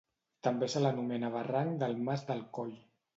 També 0.45 0.69
se 0.73 0.79
l'anomena 0.85 1.29
Barranc 1.35 1.77
del 1.83 1.93
Mas 2.09 2.25
del 2.31 2.41
Coll. 2.59 2.73